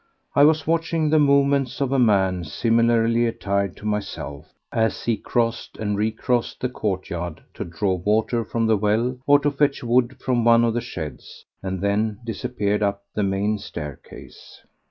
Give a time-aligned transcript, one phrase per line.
[0.35, 5.77] I was watching the movements of a man, similarly attired to myself, as he crossed
[5.77, 10.43] and recrossed the courtyard to draw water from the well or to fetch wood from
[10.43, 14.61] one of the sheds, and then disappeared up the main staircase.